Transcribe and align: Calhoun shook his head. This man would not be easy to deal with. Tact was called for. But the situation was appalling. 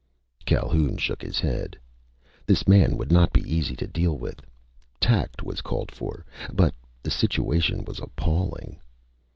Calhoun 0.45 0.97
shook 0.97 1.21
his 1.21 1.39
head. 1.39 1.77
This 2.47 2.67
man 2.67 2.97
would 2.97 3.11
not 3.11 3.31
be 3.31 3.41
easy 3.53 3.75
to 3.75 3.85
deal 3.85 4.17
with. 4.17 4.41
Tact 4.99 5.43
was 5.43 5.61
called 5.61 5.91
for. 5.91 6.25
But 6.51 6.73
the 7.03 7.11
situation 7.11 7.85
was 7.85 7.99
appalling. 7.99 8.79